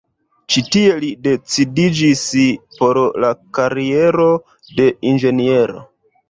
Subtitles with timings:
[0.53, 2.23] Ĉi tie li decidiĝis
[2.79, 4.27] por la kariero
[4.81, 5.87] de Inĝeniero.